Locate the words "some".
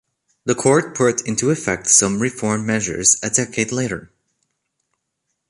1.85-2.23